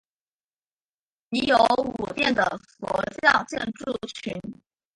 [1.29, 2.89] 已有五殿的佛
[3.21, 4.33] 教建筑群。